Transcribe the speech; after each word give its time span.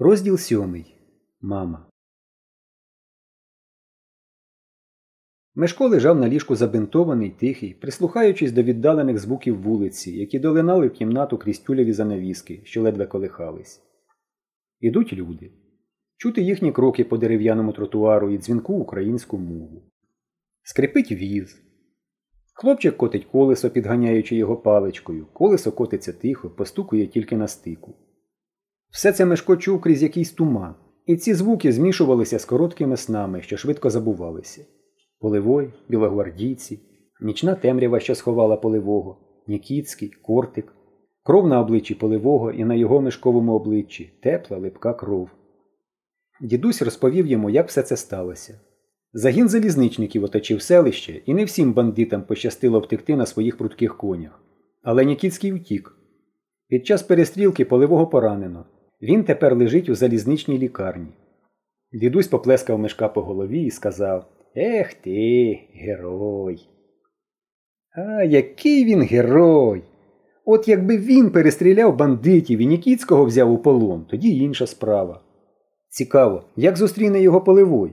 Розділ 0.00 0.38
сьомий. 0.38 0.94
Мама. 1.40 1.90
Мешко 5.54 5.88
лежав 5.88 6.18
на 6.18 6.28
ліжку 6.28 6.56
забинтований, 6.56 7.30
тихий, 7.30 7.74
прислухаючись 7.74 8.52
до 8.52 8.62
віддалених 8.62 9.18
звуків 9.18 9.62
вулиці, 9.62 10.10
які 10.10 10.38
долинали 10.38 10.88
в 10.88 10.92
кімнату 10.92 11.38
крізь 11.38 11.58
тюлеві 11.58 11.92
занавіски, 11.92 12.60
що 12.64 12.82
ледве 12.82 13.06
колихались. 13.06 13.82
Ідуть 14.80 15.12
люди. 15.12 15.52
Чути 16.16 16.42
їхні 16.42 16.72
кроки 16.72 17.04
по 17.04 17.18
дерев'яному 17.18 17.72
тротуару 17.72 18.30
і 18.30 18.38
дзвінку 18.38 18.74
українську 18.74 19.38
мову. 19.38 19.82
Скрипить 20.62 21.12
віз. 21.12 21.62
Хлопчик 22.54 22.96
котить 22.96 23.24
колесо, 23.24 23.70
підганяючи 23.70 24.36
його 24.36 24.56
паличкою. 24.56 25.26
Колесо 25.26 25.72
котиться 25.72 26.12
тихо, 26.12 26.50
постукує 26.50 27.06
тільки 27.06 27.36
на 27.36 27.48
стику. 27.48 27.94
Все 28.90 29.12
це 29.12 29.24
Мешко 29.24 29.56
чув 29.56 29.80
крізь 29.80 30.02
якийсь 30.02 30.32
туман, 30.32 30.74
і 31.06 31.16
ці 31.16 31.34
звуки 31.34 31.72
змішувалися 31.72 32.38
з 32.38 32.44
короткими 32.44 32.96
снами, 32.96 33.42
що 33.42 33.56
швидко 33.56 33.90
забувалися. 33.90 34.64
Поливой, 35.20 35.72
білогвардійці, 35.88 36.80
нічна 37.20 37.54
темрява, 37.54 38.00
що 38.00 38.14
сховала 38.14 38.56
поливого, 38.56 39.24
Нікіцький, 39.46 40.10
кортик, 40.22 40.72
кров 41.22 41.48
на 41.48 41.60
обличчі 41.60 41.94
поливого 41.94 42.52
і 42.52 42.64
на 42.64 42.74
його 42.74 43.00
мешковому 43.00 43.52
обличчі 43.52 44.18
тепла, 44.22 44.58
липка 44.58 44.94
кров. 44.94 45.30
Дідусь 46.40 46.82
розповів 46.82 47.26
йому, 47.26 47.50
як 47.50 47.68
все 47.68 47.82
це 47.82 47.96
сталося. 47.96 48.60
Загін 49.12 49.48
залізничників 49.48 50.24
оточив 50.24 50.62
селище, 50.62 51.22
і 51.26 51.34
не 51.34 51.44
всім 51.44 51.72
бандитам 51.72 52.22
пощастило 52.22 52.80
втекти 52.80 53.16
на 53.16 53.26
своїх 53.26 53.58
прудких 53.58 53.96
конях. 53.96 54.42
Але 54.82 55.04
Нікіцький 55.04 55.52
втік. 55.52 55.96
Під 56.68 56.86
час 56.86 57.02
перестрілки 57.02 57.64
поливого 57.64 58.06
поранено. 58.06 58.66
Він 59.02 59.24
тепер 59.24 59.56
лежить 59.56 59.88
у 59.88 59.94
залізничній 59.94 60.58
лікарні. 60.58 61.08
Дідусь 61.92 62.28
поплескав 62.28 62.78
мешка 62.78 63.08
по 63.08 63.22
голові 63.22 63.62
і 63.62 63.70
сказав 63.70 64.26
Ех 64.56 64.94
ти, 64.94 65.58
герой. 65.74 66.68
А 67.96 68.24
який 68.24 68.84
він 68.84 69.02
герой! 69.02 69.82
От 70.44 70.68
якби 70.68 70.96
він 70.96 71.30
перестріляв 71.30 71.96
бандитів 71.96 72.58
і 72.58 72.66
Нікіцького 72.66 73.24
взяв 73.24 73.52
у 73.52 73.58
полон, 73.58 74.06
тоді 74.10 74.38
інша 74.38 74.66
справа. 74.66 75.20
Цікаво, 75.88 76.44
як 76.56 76.76
зустріне 76.76 77.20
його 77.20 77.40
поливой? 77.40 77.92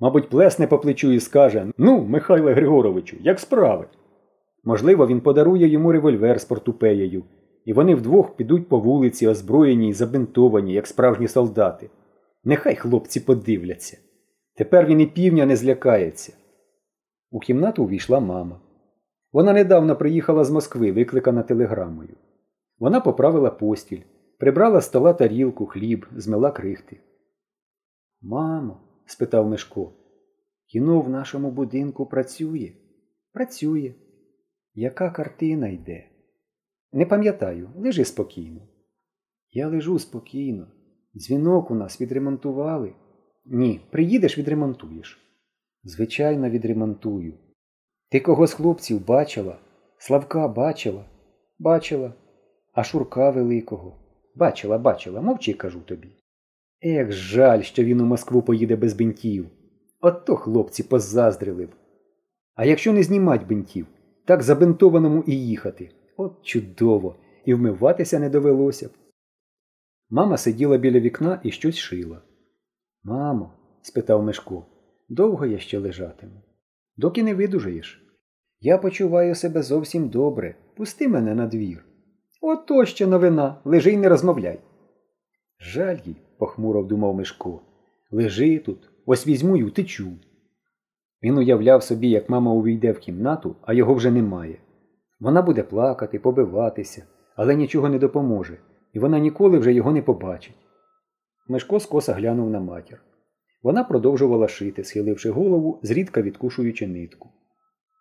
Мабуть, 0.00 0.28
плесне 0.28 0.66
по 0.66 0.78
плечу 0.78 1.12
і 1.12 1.20
скаже 1.20 1.72
Ну, 1.78 2.04
Михайле 2.04 2.52
Григоровичу, 2.52 3.16
як 3.20 3.40
справи? 3.40 3.86
Можливо, 4.64 5.06
він 5.06 5.20
подарує 5.20 5.68
йому 5.68 5.92
револьвер 5.92 6.40
з 6.40 6.44
портупеєю, 6.44 7.24
і 7.64 7.72
вони 7.72 7.94
вдвох 7.94 8.36
підуть 8.36 8.68
по 8.68 8.78
вулиці, 8.78 9.28
озброєні 9.28 9.88
й 9.88 9.92
забинтовані, 9.92 10.72
як 10.72 10.86
справжні 10.86 11.28
солдати. 11.28 11.90
Нехай 12.44 12.76
хлопці 12.76 13.20
подивляться. 13.20 13.98
Тепер 14.54 14.86
він 14.86 15.00
і 15.00 15.06
півня 15.06 15.46
не 15.46 15.56
злякається. 15.56 16.32
У 17.30 17.40
кімнату 17.40 17.84
увійшла 17.84 18.20
мама. 18.20 18.60
Вона 19.32 19.52
недавно 19.52 19.96
приїхала 19.96 20.44
з 20.44 20.50
Москви, 20.50 20.92
викликана 20.92 21.42
телеграмою. 21.42 22.16
Вона 22.78 23.00
поправила 23.00 23.50
постіль, 23.50 24.02
прибрала 24.38 24.80
стола 24.80 25.12
тарілку, 25.12 25.66
хліб, 25.66 26.06
змила 26.16 26.50
крихти. 26.50 27.00
Мамо, 28.22 28.80
спитав 29.06 29.48
Мишко, 29.48 29.92
кіно 30.66 31.00
в 31.00 31.08
нашому 31.08 31.50
будинку 31.50 32.06
працює? 32.06 32.72
Працює. 33.32 33.94
Яка 34.74 35.10
картина 35.10 35.68
йде? 35.68 36.11
Не 36.92 37.06
пам'ятаю, 37.06 37.70
лежи 37.76 38.04
спокійно. 38.04 38.60
Я 39.50 39.68
лежу 39.68 39.98
спокійно. 39.98 40.66
Дзвінок 41.14 41.70
у 41.70 41.74
нас 41.74 42.00
відремонтували. 42.00 42.92
Ні, 43.44 43.80
приїдеш, 43.90 44.38
відремонтуєш. 44.38 45.18
Звичайно, 45.84 46.50
відремонтую. 46.50 47.34
Ти 48.10 48.20
кого 48.20 48.46
з 48.46 48.52
хлопців 48.52 49.06
бачила? 49.06 49.58
Славка 49.98 50.48
бачила? 50.48 51.04
Бачила. 51.58 52.14
А 52.72 52.84
Шурка 52.84 53.30
Великого. 53.30 53.98
Бачила, 54.34 54.78
бачила, 54.78 55.20
мовчи, 55.20 55.52
кажу 55.52 55.80
тобі. 55.80 56.08
Ех, 56.84 57.12
жаль, 57.12 57.62
що 57.62 57.84
він 57.84 58.00
у 58.00 58.04
Москву 58.04 58.42
поїде 58.42 58.76
без 58.76 58.94
бинтів. 58.94 59.46
От 60.00 60.24
то 60.24 60.36
хлопці 60.36 60.82
позаздрили 60.82 61.66
б. 61.66 61.70
А 62.54 62.64
якщо 62.64 62.92
не 62.92 63.02
знімать 63.02 63.46
бинтів, 63.46 63.86
так 64.24 64.42
забинтованому 64.42 65.24
і 65.26 65.46
їхати. 65.46 65.90
От 66.16 66.42
чудово, 66.42 67.16
і 67.44 67.54
вмиватися 67.54 68.18
не 68.18 68.30
довелося 68.30 68.88
б. 68.88 68.90
Мама 70.10 70.36
сиділа 70.36 70.76
біля 70.76 71.00
вікна 71.00 71.40
і 71.44 71.50
щось 71.50 71.76
шила. 71.76 72.22
Мамо, 73.02 73.52
спитав 73.82 74.22
Мишко, 74.22 74.66
довго 75.08 75.46
я 75.46 75.58
ще 75.58 75.78
лежатиму? 75.78 76.42
Доки 76.96 77.22
не 77.22 77.34
видужаєш. 77.34 78.02
Я 78.60 78.78
почуваю 78.78 79.34
себе 79.34 79.62
зовсім 79.62 80.08
добре. 80.08 80.54
Пусти 80.76 81.08
мене 81.08 81.34
на 81.34 81.46
двір. 81.46 81.84
Ото 82.40 82.84
ще 82.84 83.06
новина. 83.06 83.60
Лежи 83.64 83.92
й 83.92 83.96
не 83.96 84.08
розмовляй. 84.08 84.58
Жаль 85.60 85.98
їй, 86.04 86.16
похмуро 86.38 86.82
вдумав 86.82 87.14
Мишко. 87.14 87.60
Лежи 88.10 88.58
тут, 88.58 88.90
ось 89.06 89.26
візьму 89.26 89.56
й 89.56 89.62
утечу. 89.62 90.12
Він 91.22 91.38
уявляв 91.38 91.82
собі, 91.82 92.10
як 92.10 92.28
мама 92.28 92.52
увійде 92.52 92.92
в 92.92 92.98
кімнату, 92.98 93.56
а 93.62 93.72
його 93.72 93.94
вже 93.94 94.10
немає. 94.10 94.58
Вона 95.22 95.42
буде 95.42 95.62
плакати, 95.62 96.18
побиватися, 96.18 97.02
але 97.36 97.54
нічого 97.54 97.88
не 97.88 97.98
допоможе, 97.98 98.58
і 98.92 98.98
вона 98.98 99.18
ніколи 99.18 99.58
вже 99.58 99.72
його 99.72 99.92
не 99.92 100.02
побачить. 100.02 100.56
Мишко 101.48 101.80
скоса 101.80 102.12
глянув 102.12 102.50
на 102.50 102.60
матір. 102.60 103.02
Вона 103.62 103.84
продовжувала 103.84 104.48
шити, 104.48 104.84
схиливши 104.84 105.30
голову, 105.30 105.80
зрідка 105.82 106.22
відкушуючи 106.22 106.86
нитку. 106.86 107.28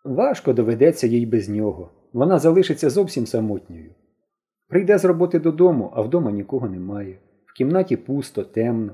Важко 0.06 0.54
доведеться 0.54 1.08
їй 1.08 1.26
без 1.26 1.50
нього. 1.50 1.90
Вона 2.14 2.40
залишиться 2.40 2.90
зовсім 2.90 3.26
самотньою. 3.26 3.92
Прийде 4.68 4.98
з 4.98 5.06
роботи 5.06 5.40
додому, 5.40 5.92
а 5.96 6.02
вдома 6.02 6.32
нікого 6.32 6.70
немає. 6.70 7.18
В 7.46 7.54
кімнаті 7.54 7.98
пусто, 7.98 8.44
темно. 8.44 8.94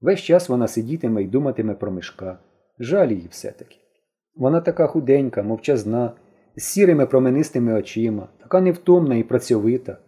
Весь 0.00 0.20
час 0.20 0.48
вона 0.48 0.68
сидітиме 0.68 1.22
і 1.22 1.26
думатиме 1.26 1.74
про 1.74 1.90
мишка. 1.90 2.38
Жаль 2.78 3.08
її 3.08 3.28
все-таки. 3.30 3.76
Вона 4.36 4.60
така 4.60 4.86
худенька, 4.86 5.42
мовчазна, 5.42 6.12
з 6.60 6.64
сірими 6.64 7.06
променистими 7.06 7.74
очима, 7.74 8.28
така 8.42 8.60
невтомна 8.60 9.16
і 9.16 9.22
працьовита. 9.22 9.98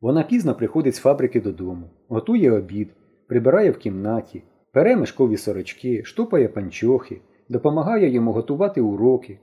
Вона 0.00 0.22
пізно 0.22 0.54
приходить 0.54 0.94
з 0.94 0.98
фабрики 0.98 1.40
додому, 1.40 1.90
готує 2.08 2.52
обід, 2.52 2.88
прибирає 3.28 3.70
в 3.70 3.78
кімнаті, 3.78 4.42
пере 4.72 4.96
мешкові 4.96 5.36
сорочки, 5.36 6.04
штопає 6.04 6.48
панчохи, 6.48 7.20
допомагає 7.48 8.10
йому 8.10 8.32
готувати 8.32 8.80
уроки, 8.80 9.38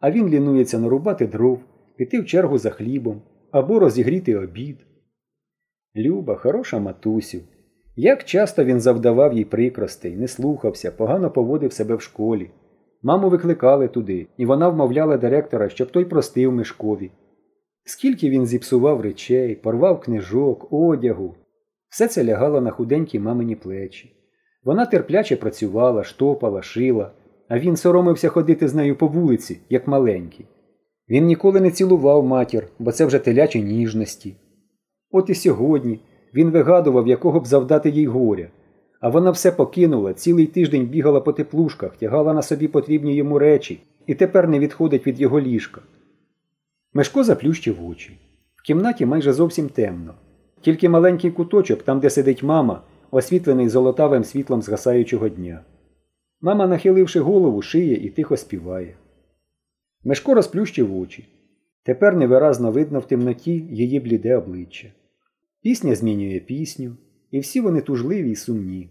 а 0.00 0.10
він 0.10 0.28
лінується 0.28 0.78
нарубати 0.78 1.26
дров, 1.26 1.60
піти 1.96 2.20
в 2.20 2.26
чергу 2.26 2.58
за 2.58 2.70
хлібом 2.70 3.22
або 3.50 3.78
розігріти 3.78 4.36
обід. 4.36 4.86
Люба, 5.96 6.36
хороша 6.36 6.78
матусю. 6.78 7.38
Як 7.96 8.24
часто 8.24 8.64
він 8.64 8.80
завдавав 8.80 9.32
їй 9.32 9.44
прикростей, 9.44 10.16
не 10.16 10.28
слухався, 10.28 10.90
погано 10.90 11.30
поводив 11.30 11.72
себе 11.72 11.94
в 11.94 12.00
школі. 12.00 12.50
Маму 13.02 13.28
викликали 13.28 13.88
туди, 13.88 14.26
і 14.36 14.46
вона 14.46 14.68
вмовляла 14.68 15.16
директора, 15.16 15.68
щоб 15.68 15.90
той 15.90 16.04
простив 16.04 16.52
Мишкові. 16.52 17.10
Скільки 17.84 18.30
він 18.30 18.46
зіпсував 18.46 19.00
речей, 19.00 19.54
порвав 19.54 20.00
книжок, 20.00 20.72
одягу. 20.72 21.34
Все 21.88 22.08
це 22.08 22.24
лягало 22.24 22.60
на 22.60 22.70
худенькі 22.70 23.18
мамині 23.18 23.56
плечі. 23.56 24.12
Вона 24.64 24.86
терпляче 24.86 25.36
працювала, 25.36 26.04
штопала, 26.04 26.62
шила, 26.62 27.12
а 27.48 27.58
він 27.58 27.76
соромився 27.76 28.28
ходити 28.28 28.68
з 28.68 28.74
нею 28.74 28.96
по 28.96 29.06
вулиці, 29.06 29.60
як 29.70 29.88
маленький. 29.88 30.46
Він 31.08 31.24
ніколи 31.24 31.60
не 31.60 31.70
цілував 31.70 32.24
матір, 32.24 32.68
бо 32.78 32.92
це 32.92 33.06
вже 33.06 33.18
телячі 33.18 33.62
ніжності. 33.62 34.36
От 35.10 35.30
і 35.30 35.34
сьогодні 35.34 36.00
він 36.34 36.50
вигадував, 36.50 37.08
якого 37.08 37.40
б 37.40 37.46
завдати 37.46 37.90
їй 37.90 38.06
горя. 38.06 38.48
А 39.02 39.08
вона 39.08 39.30
все 39.30 39.52
покинула, 39.52 40.14
цілий 40.14 40.46
тиждень 40.46 40.86
бігала 40.86 41.20
по 41.20 41.32
теплушках, 41.32 41.96
тягала 41.96 42.32
на 42.32 42.42
собі 42.42 42.68
потрібні 42.68 43.14
йому 43.14 43.38
речі 43.38 43.82
і 44.06 44.14
тепер 44.14 44.48
не 44.48 44.58
відходить 44.58 45.06
від 45.06 45.20
його 45.20 45.40
ліжка. 45.40 45.80
Мешко 46.94 47.24
заплющив 47.24 47.88
очі. 47.88 48.18
В 48.56 48.62
кімнаті 48.62 49.06
майже 49.06 49.32
зовсім 49.32 49.68
темно. 49.68 50.14
Тільки 50.60 50.88
маленький 50.88 51.30
куточок, 51.30 51.82
там, 51.82 52.00
де 52.00 52.10
сидить 52.10 52.42
мама, 52.42 52.82
освітлений 53.10 53.68
золотавим 53.68 54.24
світлом 54.24 54.62
згасаючого 54.62 55.28
дня. 55.28 55.64
Мама, 56.40 56.66
нахиливши 56.66 57.20
голову, 57.20 57.62
шиє 57.62 57.94
і 57.94 58.10
тихо 58.10 58.36
співає. 58.36 58.96
Мешко 60.04 60.34
розплющив 60.34 60.96
очі. 60.96 61.28
Тепер 61.82 62.16
невиразно 62.16 62.70
видно 62.70 63.00
в 63.00 63.06
темноті 63.06 63.52
її 63.70 64.00
бліде 64.00 64.36
обличчя. 64.36 64.88
Пісня 65.62 65.94
змінює 65.94 66.40
пісню, 66.40 66.96
і 67.32 67.40
всі 67.40 67.60
вони 67.60 67.80
тужливі 67.80 68.30
й 68.30 68.36
сумні. 68.36 68.90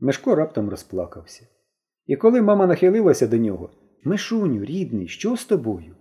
Мешко 0.00 0.34
раптом 0.34 0.68
розплакався. 0.68 1.46
І 2.06 2.16
коли 2.16 2.42
мама 2.42 2.66
нахилилася 2.66 3.26
до 3.26 3.36
нього 3.36 3.70
Мишуню, 4.04 4.64
рідний, 4.64 5.08
що 5.08 5.36
з 5.36 5.44
тобою? 5.44 5.96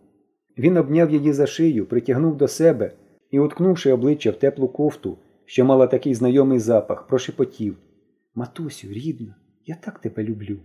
Він 0.57 0.77
обняв 0.77 1.11
її 1.11 1.33
за 1.33 1.47
шию, 1.47 1.85
притягнув 1.85 2.37
до 2.37 2.47
себе 2.47 2.91
і, 3.31 3.39
уткнувши 3.39 3.91
обличчя 3.91 4.31
в 4.31 4.39
теплу 4.39 4.67
кофту, 4.67 5.17
що 5.45 5.65
мала 5.65 5.87
такий 5.87 6.13
знайомий 6.13 6.59
запах, 6.59 7.07
прошепотів 7.07 7.77
Матусю, 8.35 8.87
рідна, 8.87 9.35
я 9.65 9.75
так 9.75 9.99
тебе 9.99 10.23
люблю. 10.23 10.59